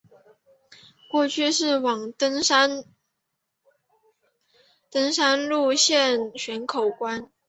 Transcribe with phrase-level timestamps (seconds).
[1.11, 2.41] 过去是往的登
[5.11, 6.89] 山路线玄关
[7.27, 7.31] 口。